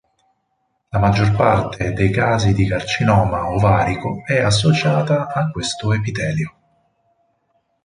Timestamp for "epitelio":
5.93-6.53